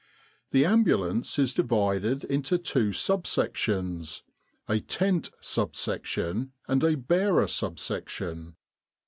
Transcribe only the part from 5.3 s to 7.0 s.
Sub section, and a